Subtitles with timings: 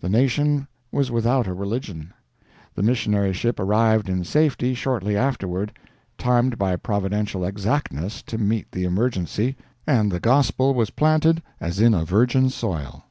[0.00, 2.14] The nation was without a religion.
[2.76, 5.78] The missionary ship arrived in safety shortly afterward,
[6.16, 11.92] timed by providential exactness to meet the emergency, and the gospel was planted as in
[11.92, 13.04] a virgin soil.